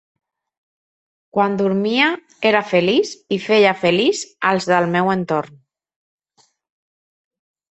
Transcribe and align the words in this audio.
Quan 1.37 1.57
dormia, 1.59 2.07
era 2.51 2.61
feliç 2.69 3.13
i 3.37 3.39
feia 3.45 3.75
feliç 3.83 4.23
als 4.53 4.69
del 4.73 4.89
meu 4.97 5.13
entorn. 5.17 5.61